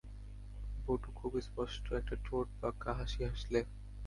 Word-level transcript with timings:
বটু 0.83 1.09
খুব 1.19 1.31
স্পষ্ট 1.47 1.85
একটা 1.93 2.15
ঠোঁটবাঁকা 2.25 2.91
হাসি 2.99 3.21
হাসলে। 3.25 3.59